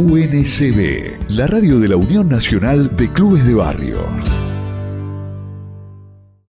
UNCB, 0.00 1.28
la 1.28 1.46
radio 1.46 1.78
de 1.78 1.88
la 1.88 1.96
Unión 1.96 2.26
Nacional 2.26 2.96
de 2.96 3.12
Clubes 3.12 3.46
de 3.46 3.52
Barrio. 3.52 3.98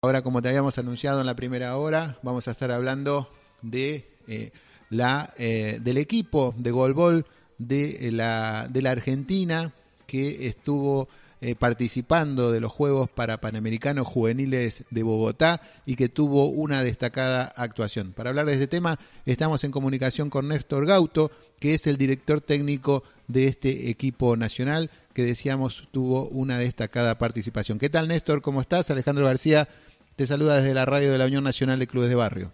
Ahora, 0.03 0.21
como 0.21 0.43
te 0.43 0.51
habíamos 0.51 0.77
anunciado 0.77 1.21
en 1.21 1.27
la 1.27 1.35
primera 1.35 1.75
hora, 1.79 2.19
vamos 2.23 2.47
a 2.47 2.51
estar 2.51 2.71
hablando 2.71 3.31
de 3.63 4.07
eh, 4.27 4.51
la 4.91 5.33
eh, 5.39 5.81
del 5.83 5.97
equipo 5.97 6.55
de 6.59 6.71
golbol 6.71 7.25
de 7.57 8.11
la 8.13 8.67
de 8.71 8.83
la 8.83 8.91
Argentina 8.91 9.73
que 10.07 10.47
estuvo 10.47 11.09
eh, 11.41 11.55
participando 11.55 12.51
de 12.51 12.61
los 12.61 12.73
Juegos 12.73 13.09
para 13.09 13.41
Panamericanos 13.41 14.07
Juveniles 14.07 14.85
de 14.91 15.03
Bogotá 15.03 15.61
y 15.87 15.95
que 15.95 16.09
tuvo 16.09 16.49
una 16.49 16.83
destacada 16.83 17.53
actuación. 17.57 18.13
Para 18.13 18.31
hablar 18.31 18.47
de 18.47 18.55
este 18.55 18.67
tema, 18.67 18.99
estamos 19.25 19.63
en 19.63 19.71
comunicación 19.71 20.31
con 20.31 20.49
Néstor 20.49 20.87
Gauto, 20.87 21.31
que 21.61 21.75
es 21.75 21.87
el 21.87 21.97
director 21.97 22.41
técnico 22.41 23.05
de 23.29 23.47
este 23.47 23.89
equipo 23.89 24.37
nacional, 24.37 24.91
que 25.13 25.25
decíamos 25.25 25.89
tuvo 25.93 26.29
una 26.29 26.59
destacada 26.59 27.19
participación. 27.19 27.79
¿Qué 27.79 27.89
tal, 27.89 28.09
Néstor? 28.09 28.43
¿Cómo 28.43 28.61
estás? 28.61 28.91
Alejandro 28.91 29.27
García 29.27 29.69
te 30.17 30.27
saluda 30.27 30.57
desde 30.57 30.75
la 30.75 30.87
radio 30.87 31.13
de 31.13 31.19
la 31.19 31.27
Unión 31.27 31.45
Nacional 31.45 31.79
de 31.79 31.87
Clubes 31.87 32.09
de 32.09 32.17
Barrio. 32.17 32.53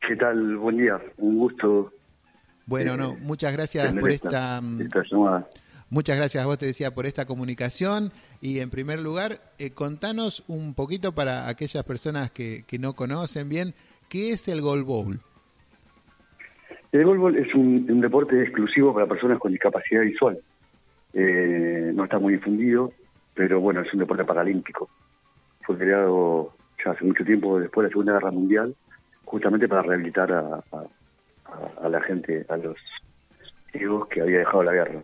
¿Qué 0.00 0.16
tal? 0.16 0.56
Buen 0.56 0.78
día, 0.78 0.98
un 1.18 1.38
gusto. 1.38 1.92
Bueno, 2.64 2.96
no, 2.96 3.14
muchas 3.20 3.52
gracias 3.52 3.92
por 3.92 4.10
esta, 4.10 4.60
mm, 4.62 4.80
esta 4.80 5.02
llamada. 5.10 5.46
Muchas 5.92 6.16
gracias 6.16 6.42
a 6.42 6.46
vos, 6.46 6.56
te 6.56 6.64
decía, 6.64 6.94
por 6.94 7.04
esta 7.04 7.26
comunicación. 7.26 8.12
Y 8.40 8.60
en 8.60 8.70
primer 8.70 8.98
lugar, 8.98 9.32
eh, 9.58 9.72
contanos 9.72 10.42
un 10.48 10.72
poquito 10.72 11.12
para 11.12 11.50
aquellas 11.50 11.84
personas 11.84 12.30
que, 12.30 12.64
no 12.80 12.94
conocen 12.94 13.50
bien, 13.50 13.74
¿qué 14.08 14.30
es 14.30 14.48
el 14.48 14.62
Bowl? 14.62 15.20
El 16.92 17.04
Bowl 17.04 17.36
es 17.36 17.54
un, 17.54 18.00
deporte 18.00 18.40
exclusivo 18.40 18.94
para 18.94 19.04
personas 19.04 19.38
con 19.38 19.52
discapacidad 19.52 20.00
visual. 20.00 20.38
Eh, 21.12 21.92
no 21.94 22.04
está 22.04 22.18
muy 22.18 22.32
difundido, 22.32 22.90
pero 23.34 23.60
bueno, 23.60 23.82
es 23.82 23.92
un 23.92 24.00
deporte 24.00 24.24
paralímpico. 24.24 24.88
Fue 25.60 25.76
creado 25.76 26.54
ya 26.82 26.92
hace 26.92 27.04
mucho 27.04 27.22
tiempo 27.22 27.60
después 27.60 27.84
de 27.84 27.88
la 27.88 27.92
Segunda 27.92 28.12
Guerra 28.14 28.30
Mundial, 28.30 28.74
justamente 29.26 29.68
para 29.68 29.82
rehabilitar 29.82 30.32
a, 30.32 30.64
a 31.82 31.88
la 31.90 32.00
gente, 32.00 32.46
a 32.48 32.56
los 32.56 32.78
ciegos 33.72 34.08
que 34.08 34.22
había 34.22 34.38
dejado 34.38 34.62
la 34.62 34.72
guerra 34.72 35.02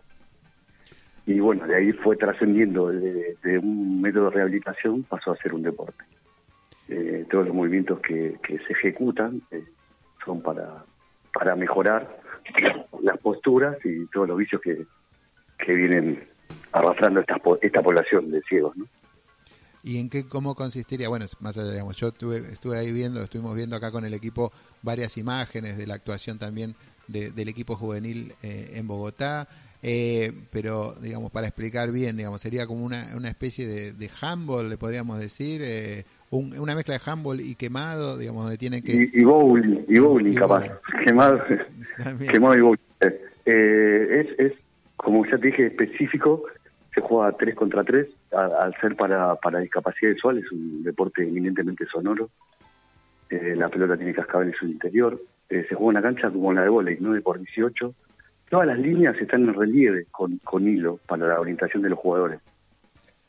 y 1.29 1.39
bueno, 1.39 1.67
de 1.67 1.75
ahí 1.75 1.91
fue 1.91 2.15
trascendiendo 2.15 2.87
de, 2.87 3.59
un 3.61 4.01
método 4.01 4.25
de 4.25 4.37
rehabilitación, 4.37 5.03
pasó 5.03 5.31
a 5.31 5.37
ser 5.37 5.53
un 5.53 5.61
deporte. 5.61 6.03
Eh, 6.87 7.23
todos 7.29 7.45
los 7.45 7.53
movimientos 7.53 7.99
que, 7.99 8.39
se 8.47 8.73
ejecutan 8.73 9.39
eh, 9.51 9.63
son 10.25 10.41
para, 10.41 10.83
para 11.31 11.55
mejorar 11.55 12.19
las 13.03 13.19
posturas 13.19 13.77
y 13.85 14.07
todos 14.07 14.27
los 14.27 14.39
vicios 14.39 14.59
que, 14.59 14.87
que 15.63 15.73
vienen 15.75 16.27
arrastrando 16.71 17.19
esta, 17.19 17.39
esta 17.61 17.83
población 17.83 18.31
de 18.31 18.41
ciegos, 18.41 18.75
¿no? 18.75 18.87
¿Y 19.83 19.99
en 19.99 20.09
qué, 20.09 20.25
cómo 20.25 20.55
consistiría? 20.55 21.09
Bueno, 21.09 21.27
más 21.41 21.59
allá, 21.59 21.73
digamos, 21.73 21.95
yo 21.97 22.07
estuve, 22.07 22.37
estuve 22.37 22.79
ahí 22.79 22.91
viendo, 22.91 23.21
estuvimos 23.21 23.55
viendo 23.55 23.75
acá 23.75 23.91
con 23.91 24.03
el 24.03 24.15
equipo 24.15 24.51
varias 24.81 25.15
imágenes 25.19 25.77
de 25.77 25.85
la 25.85 25.93
actuación 25.93 26.39
también 26.39 26.75
del 27.07 27.49
equipo 27.49 27.75
juvenil 27.75 28.33
eh, 28.41 28.71
en 28.73 28.87
Bogotá. 28.87 29.47
Eh, 29.81 30.33
pero 30.51 30.93
digamos 31.01 31.31
para 31.31 31.47
explicar 31.47 31.91
bien, 31.91 32.17
digamos 32.17 32.41
sería 32.41 32.67
como 32.67 32.83
una, 32.83 33.11
una 33.15 33.29
especie 33.29 33.65
de, 33.65 33.93
de 33.93 34.09
handball, 34.21 34.69
le 34.69 34.77
podríamos 34.77 35.19
decir, 35.19 35.61
eh, 35.63 36.03
una 36.31 36.75
mezcla 36.75 36.95
de 36.95 37.01
handball 37.05 37.39
y 37.39 37.55
quemado, 37.55 38.17
digamos, 38.17 38.43
donde 38.43 38.57
tiene 38.57 38.81
que 38.81 38.91
y, 38.91 39.09
y 39.13 39.23
bowling, 39.23 39.85
y 39.87 39.99
bowling 39.99 40.33
capaz, 40.33 40.65
quemado, 41.05 41.41
quemado 42.29 42.57
y 42.57 42.61
bowling. 42.61 42.81
Eh, 43.45 44.25
es, 44.27 44.39
es 44.39 44.53
como 44.97 45.25
ya 45.25 45.37
te 45.37 45.47
dije 45.47 45.67
específico, 45.67 46.43
se 46.93 46.99
juega 46.99 47.31
3 47.31 47.55
contra 47.55 47.83
3, 47.85 48.05
al, 48.33 48.75
ser 48.81 48.97
para, 48.97 49.35
para 49.35 49.59
discapacidad 49.59 50.11
visual 50.11 50.39
es 50.39 50.51
un 50.51 50.83
deporte 50.83 51.23
eminentemente 51.23 51.85
sonoro. 51.85 52.29
la 53.29 53.69
pelota 53.69 53.95
tiene 53.95 54.13
cascabel 54.13 54.49
en 54.49 54.55
su 54.55 54.65
interior. 54.65 55.21
se 55.47 55.63
juega 55.69 55.85
una 55.85 56.01
cancha 56.01 56.29
como 56.29 56.51
la 56.51 56.63
de 56.63 56.69
volei, 56.69 56.97
9 56.99 57.21
por 57.21 57.39
18 57.39 57.95
Todas 58.49 58.65
las 58.65 58.79
líneas 58.79 59.15
están 59.21 59.43
en 59.43 59.53
relieve 59.53 60.07
con, 60.11 60.37
con 60.39 60.67
hilo 60.67 60.99
para 61.07 61.27
la 61.27 61.39
orientación 61.39 61.83
de 61.83 61.89
los 61.89 61.99
jugadores. 61.99 62.39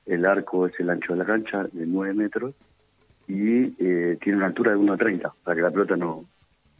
El 0.07 0.25
arco 0.27 0.67
es 0.67 0.73
el 0.81 0.89
ancho 0.89 1.13
de 1.13 1.19
la 1.19 1.27
cancha, 1.27 1.65
de 1.65 1.87
9 1.87 2.15
metros, 2.15 2.55
y 3.29 3.75
eh, 3.79 4.19
tiene 4.21 4.39
una 4.39 4.47
altura 4.47 4.73
de 4.73 4.79
1,30, 4.79 5.31
para 5.45 5.55
que 5.55 5.63
la 5.63 5.71
pelota 5.71 5.97
no, 5.97 6.25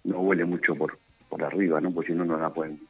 no 0.05 0.19
vuele 0.19 0.47
mucho 0.47 0.75
por, 0.75 0.99
por 1.29 1.45
arriba, 1.45 1.81
¿no? 1.81 1.93
Porque 1.93 2.13
si 2.13 2.19
no, 2.19 2.25
no 2.25 2.39
la 2.39 2.49
pueden. 2.51 2.81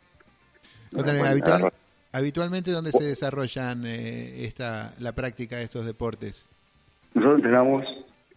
habitualmente, 2.12 2.70
¿dónde 2.70 2.92
se 2.92 3.04
desarrollan 3.04 3.84
eh, 3.86 4.44
esta, 4.44 4.94
la 5.00 5.12
práctica 5.12 5.56
de 5.56 5.64
estos 5.64 5.84
deportes? 5.84 6.48
Nosotros 7.12 7.38
entrenamos 7.38 7.84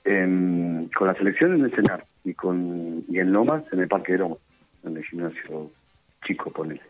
con 0.04 1.08
la 1.08 1.14
selección 1.16 1.54
en 1.54 1.66
el 1.66 1.72
CENAR 1.72 2.06
y, 2.26 2.34
con, 2.34 3.06
y 3.08 3.20
en 3.20 3.32
Lomas, 3.32 3.64
en 3.72 3.80
el 3.80 3.88
Parque 3.88 4.14
de 4.14 4.18
Lomas, 4.18 4.40
en 4.84 4.98
el 4.98 5.06
gimnasio 5.06 5.72
chico, 6.26 6.52
ponele. 6.52 6.82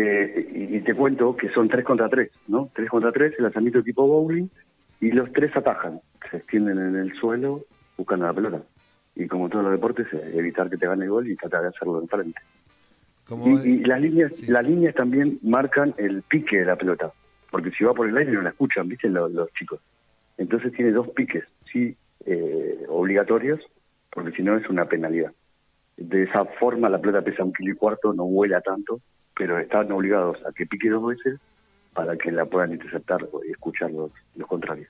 Eh, 0.00 0.70
y, 0.70 0.80
te 0.82 0.94
cuento 0.94 1.36
que 1.36 1.48
son 1.48 1.68
tres 1.68 1.84
contra 1.84 2.08
tres, 2.08 2.30
¿no? 2.46 2.70
Tres 2.72 2.88
contra 2.88 3.10
tres, 3.10 3.34
el 3.36 3.42
lanzamiento 3.42 3.82
tipo 3.82 4.06
bowling, 4.06 4.46
y 5.00 5.10
los 5.10 5.32
tres 5.32 5.56
atajan, 5.56 6.00
se 6.30 6.36
extienden 6.36 6.78
en 6.78 6.94
el 6.94 7.12
suelo 7.14 7.64
buscando 7.96 8.26
la 8.26 8.32
pelota. 8.32 8.62
Y 9.16 9.26
como 9.26 9.48
todos 9.48 9.64
los 9.64 9.72
deportes, 9.72 10.06
evitar 10.12 10.70
que 10.70 10.76
te 10.76 10.86
gane 10.86 11.04
el 11.04 11.10
gol 11.10 11.28
y 11.28 11.34
tratar 11.34 11.62
de 11.62 11.68
hacerlo 11.68 12.00
en 12.00 12.06
frente. 12.06 12.40
Y, 13.64 13.78
las 13.84 14.00
líneas 14.00 14.48
las 14.48 14.64
líneas 14.64 14.94
también 14.94 15.40
marcan 15.42 15.92
el 15.98 16.22
pique 16.22 16.58
de 16.58 16.66
la 16.66 16.76
pelota, 16.76 17.12
porque 17.50 17.72
si 17.72 17.82
va 17.82 17.92
por 17.92 18.08
el 18.08 18.16
aire 18.16 18.30
no 18.30 18.42
la 18.42 18.50
escuchan, 18.50 18.88
¿viste? 18.88 19.08
Los, 19.08 19.32
los 19.32 19.52
chicos. 19.54 19.80
Entonces 20.36 20.72
tiene 20.74 20.92
dos 20.92 21.08
piques, 21.08 21.42
sí, 21.72 21.96
eh, 22.24 22.84
obligatorios, 22.88 23.60
porque 24.12 24.30
si 24.30 24.44
no 24.44 24.56
es 24.56 24.68
una 24.70 24.84
penalidad. 24.84 25.32
De 25.96 26.22
esa 26.22 26.44
forma 26.44 26.88
la 26.88 27.00
pelota 27.00 27.22
pesa 27.22 27.42
un 27.42 27.52
kilo 27.52 27.72
y 27.72 27.74
cuarto, 27.74 28.14
no 28.14 28.26
vuela 28.26 28.60
tanto, 28.60 29.00
pero 29.38 29.56
están 29.58 29.90
obligados 29.92 30.36
a 30.44 30.52
que 30.52 30.66
pique 30.66 30.90
dos 30.90 31.06
veces 31.06 31.40
para 31.94 32.16
que 32.16 32.32
la 32.32 32.44
puedan 32.44 32.72
interceptar 32.72 33.26
y 33.46 33.52
escuchar 33.52 33.90
los, 33.92 34.10
contrarios. 34.46 34.88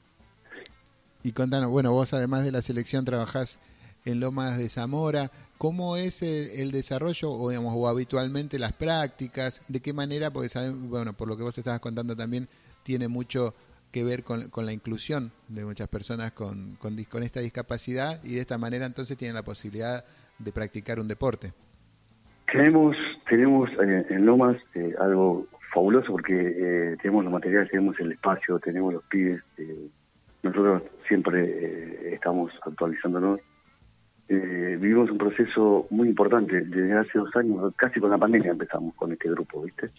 Y 1.22 1.32
contanos, 1.32 1.70
bueno, 1.70 1.92
vos 1.92 2.14
además 2.14 2.44
de 2.44 2.52
la 2.52 2.62
selección 2.62 3.04
trabajás 3.04 3.60
en 4.06 4.20
Lomas 4.20 4.56
de 4.56 4.70
Zamora, 4.70 5.30
¿cómo 5.58 5.96
es 5.96 6.22
el, 6.22 6.70
desarrollo 6.70 7.30
o, 7.30 7.50
digamos, 7.50 7.74
o 7.76 7.88
habitualmente 7.88 8.58
las 8.58 8.72
prácticas? 8.72 9.62
¿De 9.68 9.80
qué 9.80 9.92
manera? 9.92 10.30
Porque 10.30 10.48
saben, 10.48 10.88
bueno, 10.88 11.12
por 11.12 11.28
lo 11.28 11.36
que 11.36 11.42
vos 11.42 11.56
estabas 11.58 11.80
contando 11.80 12.16
también, 12.16 12.48
tiene 12.82 13.06
mucho 13.06 13.54
que 13.92 14.04
ver 14.04 14.22
con, 14.22 14.48
con 14.48 14.64
la 14.64 14.72
inclusión 14.72 15.32
de 15.48 15.64
muchas 15.64 15.88
personas 15.88 16.32
con, 16.32 16.76
con, 16.76 16.96
con 17.04 17.22
esta 17.22 17.40
discapacidad 17.40 18.22
y 18.24 18.34
de 18.34 18.40
esta 18.40 18.56
manera 18.56 18.86
entonces 18.86 19.16
tienen 19.16 19.34
la 19.34 19.42
posibilidad 19.42 20.04
de 20.38 20.52
practicar 20.52 21.00
un 21.00 21.08
deporte. 21.08 21.52
Tenemos, 22.50 22.96
tenemos 23.28 23.70
eh, 23.70 24.06
en 24.08 24.26
Lomas 24.26 24.56
eh, 24.74 24.94
algo 24.98 25.46
fabuloso 25.72 26.12
porque 26.12 26.34
eh, 26.34 26.96
tenemos 27.00 27.24
los 27.24 27.32
materiales, 27.32 27.70
tenemos 27.70 27.98
el 28.00 28.12
espacio, 28.12 28.58
tenemos 28.58 28.94
los 28.94 29.04
pibes. 29.04 29.42
nosotros 30.42 30.82
siempre 31.06 32.14
estamos 32.14 32.50
actualizándonos. 32.62 33.40
vivimos 34.28 35.10
un 35.10 35.18
proceso 35.18 35.86
muy 35.90 36.08
importante. 36.08 36.62
Desde 36.62 36.92
hace 36.94 37.18
dos 37.18 37.34
años, 37.36 37.72
casi 37.76 38.00
con 38.00 38.10
la 38.10 38.18
pandemia 38.18 38.52
empezamos 38.52 38.94
con 38.94 39.12
este 39.12 39.30
grupo, 39.30 39.62
¿viste? 39.62 39.90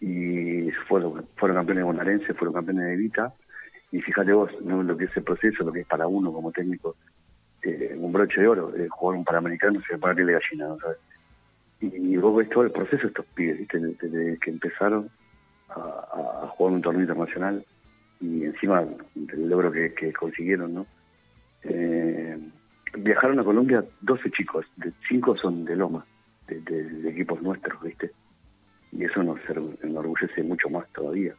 Y 0.00 0.70
fueron, 0.88 1.26
fueron 1.36 1.56
campeones 1.58 1.84
bonaerenses, 1.84 2.36
fueron 2.36 2.54
campeones 2.54 2.86
de 2.86 2.96
Vita. 2.96 3.32
Y 3.90 4.00
fíjate 4.00 4.32
vos, 4.32 4.50
¿no? 4.64 4.82
lo 4.82 4.96
que 4.96 5.04
es 5.04 5.16
el 5.16 5.22
proceso, 5.22 5.64
lo 5.64 5.72
que 5.72 5.80
es 5.80 5.86
para 5.86 6.06
uno 6.06 6.32
como 6.32 6.50
técnico, 6.50 6.96
un 7.96 8.12
broche 8.12 8.40
de 8.40 8.48
oro, 8.48 8.72
jugar 8.88 9.18
un 9.18 9.24
panamericano 9.24 9.80
se 9.86 9.96
va 9.96 10.10
a 10.10 10.14
de 10.14 10.24
gallina, 10.24 10.68
¿no 10.68 10.78
sabes? 10.78 10.98
Y 11.82 12.16
vos 12.16 12.36
ves 12.36 12.48
todo 12.48 12.64
el 12.64 12.70
proceso 12.70 13.02
de 13.02 13.08
estos 13.08 13.26
pibes, 13.34 13.58
¿viste? 13.58 13.78
desde 13.78 14.38
que 14.38 14.50
empezaron 14.50 15.10
a, 15.68 16.48
jugar 16.56 16.74
un 16.74 16.82
torneo 16.82 17.02
internacional 17.02 17.64
y 18.20 18.44
encima 18.44 18.82
el 19.16 19.48
logro 19.48 19.72
que, 19.72 20.12
consiguieron, 20.12 20.74
¿no? 20.74 20.86
Eh, 21.64 22.38
viajaron 22.98 23.40
a 23.40 23.44
Colombia 23.44 23.84
12 24.00 24.30
chicos, 24.30 24.66
de 24.76 24.92
5 25.08 25.36
son 25.38 25.64
de 25.64 25.74
Loma, 25.74 26.04
de, 26.46 27.10
equipos 27.10 27.42
nuestros, 27.42 27.82
¿viste? 27.82 28.12
Y 28.92 29.04
eso 29.04 29.22
nos 29.22 29.40
enorgullece 29.82 30.42
mucho 30.42 30.68
más 30.68 30.88
todavía. 30.92 31.34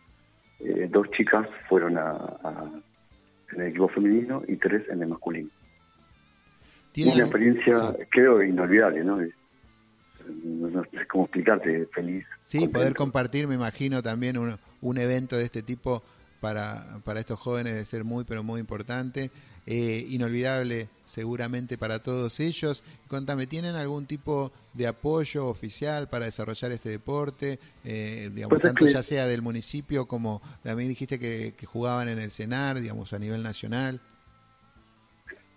Eh, 0.60 0.88
dos 0.92 1.10
chicas 1.12 1.48
fueron 1.69 1.98
a, 1.98 2.81
en 3.51 3.62
el 3.62 3.68
equipo 3.68 3.88
femenino 3.89 4.44
y 4.48 4.57
tres 4.57 4.88
en 4.89 5.04
el 5.04 5.10
masculino. 5.10 5.50
Una 7.06 7.24
experiencia, 7.24 7.96
creo, 8.10 8.44
inolvidable, 8.44 9.04
¿no? 9.04 9.19
Cómo 11.10 11.25
explicarte, 11.25 11.88
feliz. 11.94 12.25
Sí, 12.44 12.68
poder 12.68 12.94
compartir, 12.95 13.48
me 13.48 13.56
imagino, 13.56 14.01
también 14.01 14.38
un, 14.38 14.57
un 14.81 14.98
evento 14.98 15.38
de 15.38 15.44
este 15.44 15.62
tipo 15.62 16.04
para, 16.40 17.00
para 17.06 17.22
estos 17.22 17.40
jóvenes 17.40 17.75
de 17.75 17.86
ser 17.86 18.04
muy, 18.04 18.25
pero 18.25 18.44
muy 18.44 18.60
importante. 18.60 19.31
Eh, 19.66 20.06
inolvidable 20.10 20.90
seguramente 21.06 21.78
para 21.78 22.00
todos 22.00 22.42
ellos. 22.42 22.84
Contame, 23.07 23.48
¿tienen 23.48 23.75
algún 23.75 24.06
tipo 24.06 24.51
de 24.74 24.88
apoyo 24.88 25.48
oficial 25.48 26.10
para 26.10 26.25
desarrollar 26.25 26.74
este 26.74 26.90
deporte? 26.90 27.60
Eh, 27.86 28.30
digamos, 28.34 28.50
pues 28.50 28.62
tanto 28.62 28.86
ya 28.88 29.01
sea 29.01 29.25
del 29.25 29.42
municipio 29.42 30.06
como 30.06 30.42
también 30.63 30.89
dijiste 30.89 31.18
que, 31.18 31.54
jugaban 31.66 32.10
en 32.10 32.19
el 32.19 32.30
CENAR, 32.30 32.81
digamos, 32.81 33.13
a 33.13 33.19
nivel 33.19 33.42
nacional. 33.42 34.01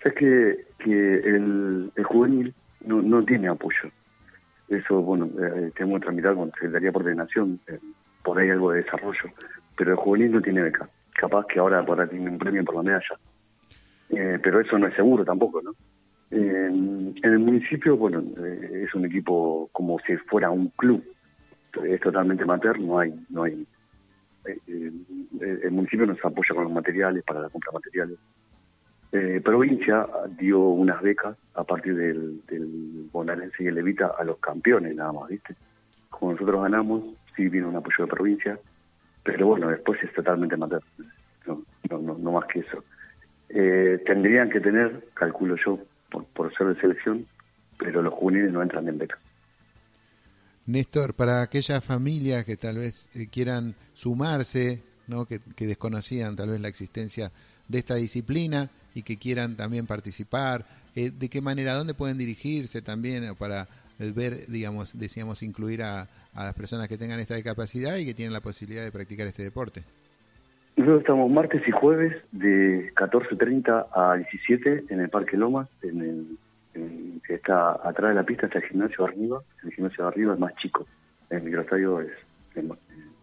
Es 0.04 0.14
que, 0.14 0.66
que 0.78 1.14
el, 1.18 1.90
juvenil 2.04 2.54
no, 2.84 3.02
no 3.02 3.24
tiene 3.24 3.48
apoyo. 3.48 3.90
Eso, 4.68 5.00
bueno, 5.00 5.26
eh, 5.26 5.70
tenemos 5.76 6.00
que 6.00 6.06
tramitar 6.06 6.34
con 6.34 6.50
Secretaría 6.52 6.92
por 6.92 7.02
Ordenación, 7.02 7.60
eh, 7.68 7.78
por 8.24 8.38
ahí 8.38 8.50
algo 8.50 8.72
de 8.72 8.82
desarrollo, 8.82 9.30
pero 9.76 9.92
el 9.92 9.96
juvenil 9.96 10.32
no 10.32 10.42
tiene 10.42 10.62
beca. 10.62 10.88
Capaz 11.14 11.46
que 11.46 11.58
ahora 11.58 11.84
podrá 11.84 12.06
tener 12.06 12.28
un 12.28 12.38
premio 12.38 12.64
por 12.64 12.76
la 12.76 12.82
medalla. 12.82 13.16
Eh, 14.10 14.38
pero 14.42 14.60
eso 14.60 14.78
no 14.78 14.86
es 14.86 14.94
seguro 14.94 15.24
tampoco, 15.24 15.62
¿no? 15.62 15.72
en 16.30 17.14
el 17.22 17.38
municipio, 17.38 17.96
bueno, 17.96 18.22
eh, 18.38 18.84
es 18.86 18.94
un 18.94 19.04
equipo 19.04 19.68
como 19.72 19.98
si 20.00 20.16
fuera 20.16 20.50
un 20.50 20.68
club, 20.70 21.04
es 21.84 22.00
totalmente 22.00 22.42
amateur, 22.42 22.78
no 22.80 22.98
hay, 22.98 23.14
no 23.28 23.44
hay. 23.44 23.66
Eh, 24.46 24.92
el 25.40 25.70
municipio 25.70 26.06
nos 26.06 26.24
apoya 26.24 26.54
con 26.54 26.64
los 26.64 26.72
materiales 26.72 27.22
para 27.24 27.40
la 27.40 27.48
compra 27.48 27.70
de 27.70 27.78
materiales. 27.78 28.18
Provincia 29.44 30.06
dio 30.38 30.60
unas 30.60 31.00
becas 31.02 31.36
a 31.54 31.64
partir 31.64 31.96
del, 31.96 32.44
del 32.46 33.08
bonaerense 33.12 33.64
y 33.64 33.66
el 33.66 33.74
Levita 33.74 34.12
a 34.18 34.24
los 34.24 34.38
campeones 34.38 34.94
nada 34.94 35.12
más, 35.12 35.28
¿viste? 35.28 35.54
Como 36.10 36.32
nosotros 36.32 36.62
ganamos, 36.62 37.02
sí 37.34 37.48
vino 37.48 37.68
un 37.68 37.76
apoyo 37.76 38.04
de 38.04 38.10
provincia, 38.10 38.58
pero 39.22 39.46
bueno, 39.46 39.68
después 39.68 40.02
es 40.02 40.12
totalmente 40.12 40.54
amateur, 40.54 40.82
no, 41.46 41.62
no, 41.90 42.18
no 42.18 42.32
más 42.32 42.46
que 42.46 42.60
eso. 42.60 42.84
Eh, 43.48 44.02
tendrían 44.04 44.50
que 44.50 44.60
tener, 44.60 45.08
calculo 45.14 45.56
yo, 45.64 45.78
por, 46.34 46.56
ser 46.56 46.68
de 46.68 46.80
selección, 46.80 47.26
pero 47.78 48.02
los 48.02 48.14
juveniles 48.14 48.52
no 48.52 48.62
entran 48.62 48.88
en 48.88 48.98
beca. 48.98 49.18
Néstor, 50.66 51.14
para 51.14 51.42
aquellas 51.42 51.84
familias 51.84 52.44
que 52.44 52.56
tal 52.56 52.76
vez 52.76 53.08
eh, 53.14 53.28
quieran 53.28 53.74
sumarse, 53.94 54.82
¿no? 55.06 55.26
que, 55.26 55.38
desconocían 55.58 56.34
tal 56.34 56.50
vez 56.50 56.60
la 56.60 56.68
existencia 56.68 57.30
de 57.68 57.78
esta 57.78 57.94
disciplina 57.94 58.70
y 58.96 59.02
que 59.02 59.18
quieran 59.18 59.56
también 59.56 59.86
participar, 59.86 60.64
eh, 60.96 61.10
¿de 61.10 61.28
qué 61.28 61.42
manera, 61.42 61.74
dónde 61.74 61.92
pueden 61.92 62.16
dirigirse 62.16 62.80
también 62.80 63.34
para 63.38 63.68
ver, 63.98 64.46
digamos, 64.48 64.98
decíamos, 64.98 65.42
incluir 65.42 65.82
a, 65.82 66.08
a 66.32 66.44
las 66.44 66.54
personas 66.54 66.88
que 66.88 66.96
tengan 66.96 67.20
esta 67.20 67.34
discapacidad 67.34 67.96
y 67.96 68.06
que 68.06 68.14
tienen 68.14 68.32
la 68.32 68.40
posibilidad 68.40 68.82
de 68.82 68.90
practicar 68.90 69.26
este 69.26 69.42
deporte? 69.42 69.82
Nosotros 70.76 71.00
estamos 71.00 71.30
martes 71.30 71.62
y 71.68 71.70
jueves 71.72 72.16
de 72.32 72.90
14.30 72.94 73.86
a 73.94 74.16
17 74.16 74.84
en 74.88 75.00
el 75.00 75.10
Parque 75.10 75.36
Lomas, 75.36 75.68
en 75.82 76.00
el, 76.00 77.20
que 77.26 77.34
está 77.34 77.72
atrás 77.86 78.10
de 78.10 78.14
la 78.14 78.24
pista 78.24 78.46
está 78.46 78.58
el 78.58 78.64
gimnasio 78.64 79.04
de 79.04 79.12
arriba, 79.12 79.40
el 79.62 79.72
gimnasio 79.72 80.04
de 80.04 80.08
arriba 80.08 80.32
es 80.32 80.40
más 80.40 80.54
chico, 80.56 80.86
el 81.28 81.42
microestadio 81.42 82.00
es, 82.00 82.12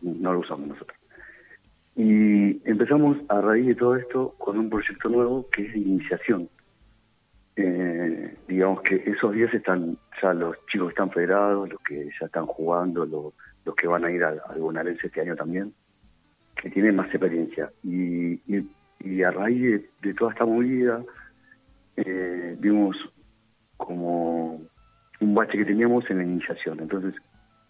no 0.01 0.33
lo 0.33 0.39
usamos 0.39 0.67
nosotros. 0.67 1.02
Y 1.95 2.67
empezamos 2.67 3.17
a 3.29 3.41
raíz 3.41 3.67
de 3.67 3.75
todo 3.75 3.95
esto 3.95 4.35
con 4.37 4.57
un 4.57 4.69
proyecto 4.69 5.09
nuevo 5.09 5.47
que 5.51 5.63
es 5.65 5.73
de 5.73 5.79
iniciación. 5.79 6.49
Eh, 7.55 8.35
digamos 8.47 8.81
que 8.81 8.95
esos 9.05 9.33
días 9.33 9.53
están 9.53 9.97
ya 10.21 10.33
los 10.33 10.55
chicos 10.67 10.87
que 10.87 10.93
están 10.93 11.11
federados, 11.11 11.69
los 11.69 11.79
que 11.81 12.09
ya 12.19 12.25
están 12.25 12.47
jugando, 12.47 13.05
los, 13.05 13.75
que 13.75 13.87
van 13.87 14.05
a 14.05 14.11
ir 14.11 14.23
al, 14.23 14.41
al 14.49 14.59
Bonaerense 14.59 15.07
este 15.07 15.21
año 15.21 15.35
también 15.35 15.73
que 16.63 16.69
tiene 16.69 16.91
más 16.91 17.07
experiencia. 17.07 17.71
Y, 17.83 18.39
y, 18.47 19.23
a 19.23 19.31
raíz 19.31 19.83
de, 20.01 20.13
toda 20.13 20.31
esta 20.31 20.45
movida, 20.45 21.03
eh, 21.97 22.55
vimos 22.59 22.95
como 23.75 24.61
un 25.19 25.35
bache 25.35 25.57
que 25.57 25.65
teníamos 25.65 26.09
en 26.09 26.17
la 26.19 26.23
iniciación. 26.23 26.79
Entonces, 26.79 27.13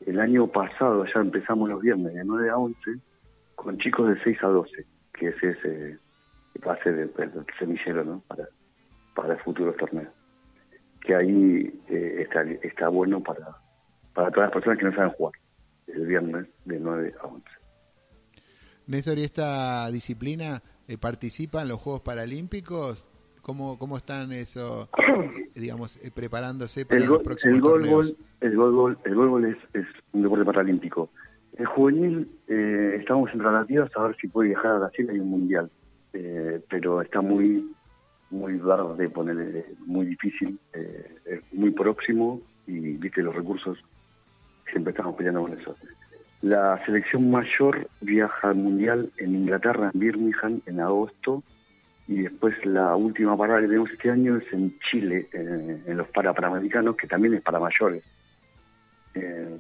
el 0.06 0.20
año 0.20 0.48
pasado 0.48 1.06
ya 1.06 1.22
empezamos 1.22 1.70
los 1.70 1.81
viernes 1.81 2.14
de 2.14 2.24
9 2.24 2.50
a 2.52 2.58
11 2.58 2.80
con 3.63 3.77
chicos 3.77 4.10
de 4.10 4.21
6 4.24 4.44
a 4.44 4.48
12, 4.48 4.86
que 5.13 5.30
es 5.30 5.36
ese 5.42 5.98
base 6.63 6.92
de, 6.92 7.10
semillero 7.57 8.04
¿no? 8.04 8.24
para, 8.27 8.48
para 9.15 9.38
futuros 9.38 9.75
torneos. 9.77 10.13
Que 11.01 11.15
ahí 11.15 11.81
eh, 11.89 12.15
está, 12.19 12.44
está 12.44 12.89
bueno 12.89 13.21
para, 13.21 13.57
para 14.13 14.31
todas 14.31 14.48
las 14.48 14.54
personas 14.54 14.80
que 14.80 14.86
no 14.86 14.94
saben 14.94 15.12
jugar, 15.12 15.33
el 15.88 16.06
viernes 16.06 16.48
de 16.65 16.80
9 16.80 17.13
a 17.21 17.27
11. 17.27 17.45
Néstor, 18.88 19.18
¿y 19.18 19.24
esta 19.24 19.89
disciplina 19.92 20.62
eh, 20.88 20.98
participa 20.98 21.62
en 21.62 21.69
los 21.69 21.81
Juegos 21.81 22.01
Paralímpicos? 22.01 23.07
¿Cómo, 23.42 23.77
cómo 23.77 23.98
están 23.98 24.31
eso, 24.33 24.89
digamos, 25.56 26.04
eh, 26.04 26.12
preparándose 26.13 26.86
para 26.86 27.01
los 27.01 27.19
próximos 27.19 27.56
el 27.56 27.62
gol, 27.62 27.71
torneos? 27.71 28.15
el 28.42 28.56
gol, 28.56 28.98
el 29.04 29.15
gol 29.15 29.45
es, 29.45 29.57
es, 29.74 29.86
un 30.12 30.24
deporte 30.24 30.45
paralímpico. 30.45 31.10
El 31.58 31.66
juvenil, 31.68 32.30
eh, 32.48 32.98
estamos 33.00 33.32
en 33.32 33.40
tratativas 33.40 33.92
a 33.96 34.04
ver 34.04 34.16
si 34.18 34.28
puede 34.28 34.50
viajar 34.50 34.72
a 34.72 34.80
Brasil 34.80 35.10
y 35.14 35.20
un 35.20 35.30
mundial, 35.30 35.70
eh, 36.14 36.62
pero 36.70 37.02
está 37.02 37.22
muy 37.22 37.70
muy 38.32 38.58
verde, 38.58 39.10
ponerle, 39.10 39.64
muy 39.86 40.08
difícil, 40.08 40.58
es 40.74 41.54
muy 41.54 41.70
próximo 41.70 42.42
y 42.66 42.98
viste 42.98 43.22
los 43.22 43.36
recursos, 43.36 43.78
siempre 44.72 44.90
estamos 44.90 45.16
peleando 45.16 45.44
con 45.44 45.54
eso. 45.54 45.76
La 46.44 46.84
selección 46.86 47.32
mayor 47.32 47.88
viaja 48.02 48.50
al 48.50 48.56
Mundial 48.56 49.10
en 49.18 49.34
Inglaterra, 49.34 49.92
en 49.94 50.00
Birmingham, 50.00 50.62
en 50.66 50.82
agosto. 50.82 51.42
Y 52.06 52.24
después 52.24 52.54
la 52.66 52.98
última 52.98 53.38
parada 53.38 53.62
que 53.62 53.68
tenemos 53.68 53.90
este 53.92 54.12
año 54.12 54.36
es 54.36 54.52
en 54.52 54.78
Chile, 54.80 55.30
en 55.32 55.96
los 55.96 56.10
Parapanamericanos, 56.10 56.98
que 56.98 57.08
también 57.08 57.36
es 57.36 57.42
para 57.42 57.62
mayores. 57.62 58.04
Eh, 59.16 59.58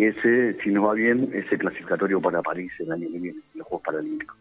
y 0.00 0.06
ese, 0.06 0.56
si 0.62 0.70
nos 0.70 0.86
va 0.86 0.94
bien, 0.94 1.30
ese 1.34 1.58
clasificatorio 1.58 2.22
para 2.22 2.40
París 2.40 2.72
el 2.78 2.90
año 2.90 3.06
que 3.12 3.18
viene, 3.18 3.40
los 3.54 3.66
Juegos 3.66 3.84
Paralímpicos. 3.84 4.34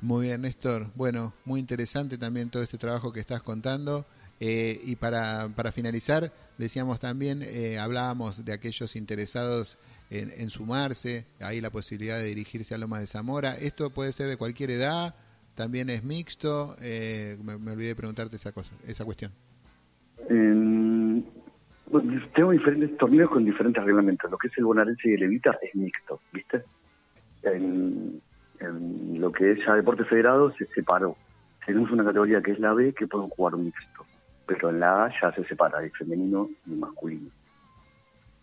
Muy 0.00 0.28
bien, 0.28 0.40
Néstor. 0.40 0.86
Bueno, 0.94 1.34
muy 1.44 1.60
interesante 1.60 2.16
también 2.16 2.48
todo 2.48 2.62
este 2.62 2.78
trabajo 2.78 3.12
que 3.12 3.20
estás 3.20 3.42
contando. 3.42 4.06
Eh, 4.40 4.80
y 4.82 4.96
para, 4.96 5.50
para 5.54 5.72
finalizar, 5.72 6.32
decíamos 6.56 7.00
también, 7.00 7.42
eh, 7.42 7.78
hablábamos 7.78 8.46
de 8.46 8.52
aquellos 8.54 8.96
interesados 8.96 9.76
en, 10.08 10.48
sumarse, 10.48 11.26
ahí 11.38 11.60
la 11.60 11.68
posibilidad 11.68 12.16
de 12.16 12.24
dirigirse 12.24 12.74
a 12.74 12.78
Lomas 12.78 13.00
de 13.00 13.08
Zamora. 13.08 13.58
Esto 13.58 13.90
puede 13.90 14.12
ser 14.12 14.28
de 14.28 14.38
cualquier 14.38 14.70
edad, 14.70 15.16
también 15.54 15.90
es 15.90 16.02
mixto. 16.02 16.76
Eh, 16.80 17.36
me, 17.42 17.52
olvidé 17.54 17.88
de 17.88 17.96
preguntarte 17.96 18.36
esa 18.36 18.52
cosa, 18.52 18.74
esa 18.86 19.04
cuestión. 19.04 19.32
Tengo 22.34 22.50
diferentes 22.52 22.96
torneos 22.96 23.30
con 23.30 23.44
diferentes 23.44 23.82
reglamentos. 23.82 24.30
Lo 24.30 24.38
que 24.38 24.48
es 24.48 24.58
el 24.58 24.64
bonaerense 24.64 25.10
y 25.10 25.14
el 25.14 25.22
Evita 25.22 25.58
es 25.62 25.74
mixto, 25.74 26.20
¿viste? 26.32 26.62
En, 27.42 28.20
en 28.60 29.20
lo 29.20 29.32
que 29.32 29.52
es 29.52 29.58
ya 29.64 29.74
deporte 29.74 30.04
federado 30.04 30.52
se 30.52 30.66
separó. 30.66 31.16
Tenemos 31.66 31.90
una 31.90 32.04
categoría 32.04 32.42
que 32.42 32.52
es 32.52 32.58
la 32.58 32.72
B 32.72 32.92
que 32.94 33.06
pueden 33.06 33.28
jugar 33.28 33.56
mixto 33.56 34.06
pero 34.48 34.70
en 34.70 34.80
la 34.80 35.04
A 35.04 35.12
ya 35.20 35.30
se 35.32 35.44
separa 35.44 35.84
el 35.84 35.90
femenino 35.92 36.48
y 36.66 36.70
masculino. 36.70 37.30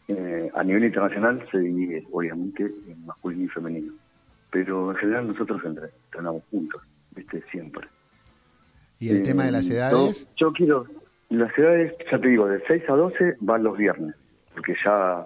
Eh, 0.08 0.52
a 0.54 0.64
nivel 0.64 0.86
internacional 0.86 1.44
se 1.52 1.58
divide, 1.58 2.06
obviamente, 2.12 2.64
en 2.64 3.06
masculino 3.08 3.46
y 3.46 3.48
femenino, 3.48 3.94
pero 4.52 4.92
en 4.92 4.98
general 4.98 5.28
nosotros 5.28 5.60
entrenamos 5.66 6.44
juntos, 6.52 6.84
¿viste? 7.16 7.44
Siempre. 7.52 7.88
¿Y 9.00 9.10
el 9.10 9.24
tema 9.24 9.46
de 9.46 9.52
las 9.52 9.68
eh, 9.68 9.74
edades? 9.74 10.30
Yo, 10.36 10.54
quiero, 10.54 10.86
las 11.29 11.58
edades, 11.58 11.94
ya 12.12 12.20
te 12.20 12.27
digo, 12.27 12.48
de 12.48 12.62
6 12.67 12.84
a 12.88 12.94
12 12.94 13.38
van 13.39 13.63
los 13.63 13.77
viernes, 13.77 14.15
porque 14.53 14.75
ya, 14.84 15.25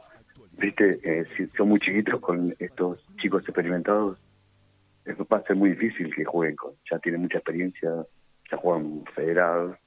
viste, 0.57 0.99
eh, 1.03 1.25
si 1.35 1.47
son 1.57 1.69
muy 1.69 1.79
chiquitos 1.79 2.19
con 2.21 2.53
estos 2.59 3.05
chicos 3.17 3.43
experimentados, 3.43 4.17
eso 5.05 5.27
va 5.31 5.37
a 5.37 5.43
ser 5.43 5.55
muy 5.55 5.71
difícil 5.71 6.13
que 6.13 6.23
jueguen 6.23 6.55
con, 6.55 6.73
ya 6.89 6.99
tienen 6.99 7.21
mucha 7.21 7.39
experiencia, 7.39 7.89
ya 8.49 8.57
juegan 8.57 9.03
federados, 9.13 9.77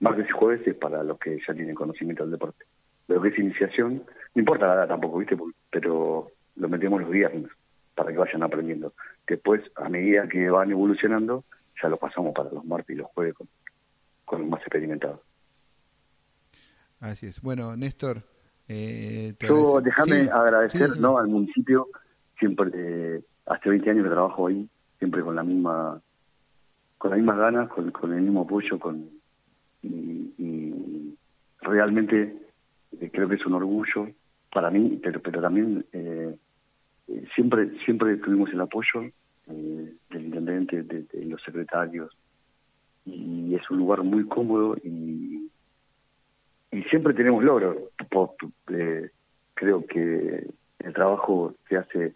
martes 0.00 0.26
y 0.28 0.32
jueves 0.32 0.66
es 0.66 0.74
para 0.74 1.02
los 1.02 1.18
que 1.18 1.38
ya 1.46 1.54
tienen 1.54 1.74
conocimiento 1.74 2.22
del 2.22 2.32
deporte. 2.32 2.64
Lo 3.08 3.20
que 3.20 3.28
es 3.28 3.38
iniciación, 3.38 4.04
no 4.34 4.40
importa 4.40 4.66
la 4.66 4.74
edad 4.74 4.88
tampoco, 4.88 5.18
¿viste? 5.18 5.36
Pero 5.70 6.30
lo 6.56 6.68
metemos 6.68 7.00
los 7.00 7.10
viernes 7.10 7.50
para 7.94 8.12
que 8.12 8.18
vayan 8.18 8.42
aprendiendo. 8.42 8.92
Después, 9.26 9.62
a 9.76 9.88
medida 9.88 10.28
que 10.28 10.48
van 10.50 10.70
evolucionando, 10.70 11.44
ya 11.82 11.88
lo 11.88 11.96
pasamos 11.96 12.34
para 12.34 12.50
los 12.50 12.64
martes 12.64 12.94
y 12.94 12.98
los 12.98 13.08
jueves 13.08 13.34
con, 13.34 13.48
con 14.24 14.40
los 14.40 14.48
más 14.48 14.60
experimentados. 14.60 15.20
Así 17.00 17.26
es. 17.26 17.40
Bueno, 17.40 17.76
Néstor, 17.76 18.22
eh, 18.68 19.34
yo 19.40 19.80
déjame 19.80 20.28
agradecer 20.30 20.98
¿no? 20.98 21.18
al 21.18 21.28
municipio, 21.28 21.88
siempre, 22.38 22.70
eh, 22.74 23.22
hace 23.46 23.70
20 23.70 23.90
años 23.90 24.04
que 24.04 24.10
trabajo 24.10 24.46
ahí, 24.48 24.68
siempre 24.98 25.22
con 25.22 25.36
la 25.36 25.42
misma 25.42 26.00
con 26.98 27.10
las 27.10 27.18
mismas 27.18 27.38
ganas, 27.38 27.68
con, 27.68 27.92
con 27.92 28.12
el 28.12 28.22
mismo 28.22 28.42
apoyo, 28.42 28.78
con, 28.80 29.08
y, 29.82 31.14
realmente 31.60 32.34
eh, 32.98 33.10
creo 33.12 33.28
que 33.28 33.34
es 33.34 33.46
un 33.46 33.54
orgullo 33.54 34.08
para 34.52 34.70
mí, 34.70 34.98
pero, 35.02 35.20
pero 35.20 35.40
también 35.40 35.84
eh, 35.92 36.36
siempre 37.34 37.78
siempre 37.84 38.16
tuvimos 38.16 38.50
el 38.50 38.60
apoyo 38.60 39.02
del 39.46 40.24
intendente, 40.24 40.82
de, 40.82 41.06
los 41.24 41.42
secretarios, 41.42 42.10
y 43.04 43.54
es 43.54 43.70
un 43.70 43.78
lugar 43.78 44.02
muy 44.02 44.26
cómodo 44.26 44.76
y, 44.82 45.47
y 46.70 46.82
siempre 46.84 47.14
tenemos 47.14 47.42
logros. 47.42 47.76
creo 49.54 49.86
que 49.86 50.46
el 50.78 50.92
trabajo 50.94 51.54
se 51.68 51.76
hace 51.76 52.14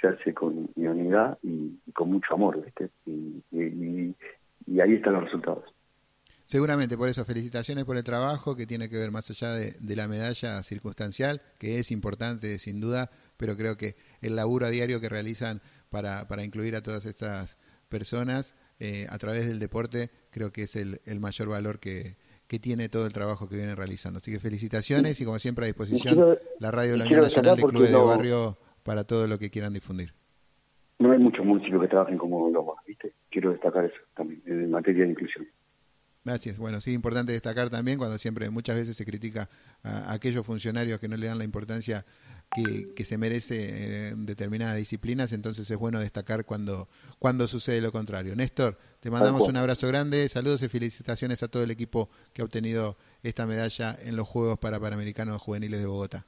se 0.00 0.08
hace 0.08 0.34
con 0.34 0.68
unidad 0.74 1.38
y, 1.44 1.78
con 1.92 2.10
mucho 2.10 2.34
amor, 2.34 2.60
¿viste? 2.64 2.90
y, 3.06 4.14
y 4.66 4.80
ahí 4.80 4.94
están 4.94 5.12
los 5.12 5.24
resultados. 5.24 5.64
Seguramente, 6.44 6.98
por 6.98 7.08
eso, 7.08 7.24
felicitaciones 7.24 7.84
por 7.84 7.96
el 7.96 8.04
trabajo 8.04 8.56
que 8.56 8.66
tiene 8.66 8.88
que 8.88 8.98
ver 8.98 9.10
más 9.10 9.30
allá 9.30 9.52
de, 9.52 9.96
la 9.96 10.08
medalla 10.08 10.62
circunstancial, 10.62 11.40
que 11.58 11.78
es 11.78 11.90
importante 11.90 12.58
sin 12.58 12.80
duda, 12.80 13.10
pero 13.36 13.56
creo 13.56 13.76
que 13.76 13.96
el 14.20 14.36
laburo 14.36 14.66
a 14.66 14.70
diario 14.70 15.00
que 15.00 15.08
realizan 15.08 15.62
para, 15.88 16.26
para 16.28 16.44
incluir 16.44 16.74
a 16.74 16.82
todas 16.82 17.06
estas 17.06 17.58
personas 17.88 18.56
eh, 18.80 19.06
a 19.08 19.18
través 19.18 19.46
del 19.46 19.60
deporte, 19.60 20.10
creo 20.30 20.52
que 20.52 20.64
es 20.64 20.76
el, 20.76 21.00
el 21.06 21.20
mayor 21.20 21.48
valor 21.48 21.78
que, 21.78 22.16
que 22.52 22.58
tiene 22.58 22.90
todo 22.90 23.06
el 23.06 23.14
trabajo 23.14 23.48
que 23.48 23.56
vienen 23.56 23.78
realizando. 23.78 24.18
Así 24.18 24.30
que 24.30 24.38
felicitaciones 24.38 25.18
y 25.18 25.24
como 25.24 25.38
siempre 25.38 25.64
a 25.64 25.68
disposición 25.68 26.36
la 26.60 26.70
radio 26.70 26.92
de 26.92 26.98
la 26.98 27.04
Unión 27.06 27.22
Nacional 27.22 27.56
de 27.56 27.62
Clubes 27.62 27.90
de 27.90 27.96
Barrio 27.96 28.58
para 28.82 29.04
todo 29.04 29.26
lo 29.26 29.38
que 29.38 29.48
quieran 29.48 29.72
difundir. 29.72 30.12
No 30.98 31.12
hay 31.12 31.18
muchos 31.18 31.46
municipios 31.46 31.80
que 31.80 31.88
trabajen 31.88 32.18
como 32.18 32.50
Loma, 32.50 32.74
¿viste? 32.86 33.14
Quiero 33.30 33.52
destacar 33.52 33.86
eso 33.86 33.96
también, 34.14 34.42
en 34.44 34.70
materia 34.70 35.04
de 35.04 35.12
inclusión. 35.12 35.46
Gracias. 36.26 36.58
Bueno, 36.58 36.82
sí, 36.82 36.92
importante 36.92 37.32
destacar 37.32 37.70
también 37.70 37.96
cuando 37.96 38.18
siempre, 38.18 38.50
muchas 38.50 38.76
veces 38.76 38.96
se 38.96 39.06
critica 39.06 39.48
a, 39.82 40.12
aquellos 40.12 40.44
funcionarios 40.44 41.00
que 41.00 41.08
no 41.08 41.16
le 41.16 41.28
dan 41.28 41.38
la 41.38 41.44
importancia 41.44 42.04
que, 42.54 43.04
se 43.04 43.18
merece 43.18 44.08
en 44.10 44.26
determinadas 44.26 44.76
disciplinas, 44.76 45.32
entonces 45.32 45.70
es 45.70 45.76
bueno 45.76 46.00
destacar 46.00 46.44
cuando, 46.44 46.88
cuando 47.18 47.46
sucede 47.46 47.80
lo 47.80 47.92
contrario. 47.92 48.36
Néstor, 48.36 48.78
te 49.00 49.10
mandamos 49.10 49.48
un 49.48 49.56
abrazo 49.56 49.88
grande, 49.88 50.28
saludos 50.28 50.62
y 50.62 50.68
felicitaciones 50.68 51.42
a 51.42 51.48
todo 51.48 51.62
el 51.62 51.70
equipo 51.70 52.08
que 52.32 52.42
ha 52.42 52.44
obtenido 52.44 52.96
esta 53.22 53.46
medalla 53.46 53.96
en 54.00 54.16
los 54.16 54.28
Juegos 54.28 54.58
para 54.58 54.78
Panamericanos 54.78 55.40
Juveniles 55.40 55.80
de 55.80 55.86
Bogotá. 55.86 56.24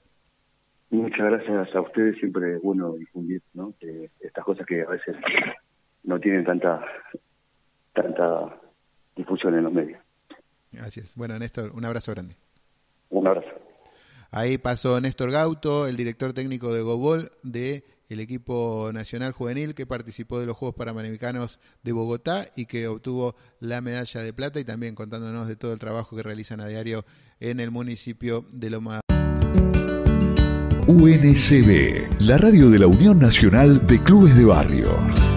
Muchas 0.91 1.27
gracias 1.27 1.75
a 1.75 1.81
ustedes, 1.81 2.17
siempre 2.19 2.57
es 2.57 2.63
bueno 2.63 2.93
difundir 2.93 3.43
¿no? 3.53 3.75
estas 4.21 4.45
cosas 4.45 4.67
que 4.67 4.83
a 4.83 4.89
veces 4.89 5.17
no 6.05 6.21
tienen 6.21 6.45
tanta 6.45 6.85
tanta 7.95 8.61
difusión 9.17 9.55
en 9.55 9.65
los 9.65 9.73
medios. 9.73 10.01
Gracias. 10.73 11.17
Bueno, 11.17 11.39
Néstor, 11.39 11.71
un 11.73 11.85
abrazo 11.85 12.13
grande. 12.13 12.37
Un 13.11 13.27
abrazo. 13.27 13.64
Ahí 14.37 14.59
pasó 14.59 15.01
Néstor 15.01 15.31
Gauto, 15.31 15.87
el 15.87 15.95
director 15.97 16.33
técnico 16.33 16.75
de 16.75 16.83
Gobol 16.83 17.31
de 17.45 17.85
el 18.09 18.19
equipo 18.19 18.91
nacional 18.93 19.31
juvenil 19.31 19.77
que 19.77 19.87
participó 19.87 20.41
de 20.41 20.47
los 20.47 20.57
Juegos 20.57 20.75
Panamericanos 20.75 21.61
de 21.85 21.93
Bogotá 21.93 22.45
y 22.57 22.67
que 22.67 22.89
obtuvo 22.89 23.37
la 23.61 23.81
medalla 23.81 24.25
de 24.25 24.33
plata 24.33 24.59
y 24.59 24.65
también 24.65 24.97
contándonos 24.97 25.47
de 25.47 25.55
todo 25.55 25.73
el 25.73 25.79
trabajo 25.79 26.17
que 26.17 26.25
realizan 26.25 26.61
a 26.61 26.67
diario 26.67 27.05
en 27.39 27.61
el 27.61 27.71
municipio 27.71 28.45
de 28.51 28.71
Loma 28.71 29.01
UNCB, 30.89 32.21
la 32.23 32.37
radio 32.37 32.71
de 32.71 32.81
la 32.81 32.89
Unión 32.89 33.21
Nacional 33.21 33.87
de 33.87 34.03
Clubes 34.03 34.37
de 34.37 34.45
Barrio. 34.47 35.34